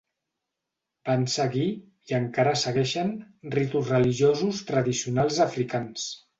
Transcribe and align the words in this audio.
Van 1.09 1.25
seguir, 1.33 1.65
i 2.13 2.17
encara 2.21 2.55
segueixen, 2.63 3.13
ritus 3.59 3.95
religiosos 3.95 4.65
tradicionals 4.73 5.43
africans. 5.51 6.13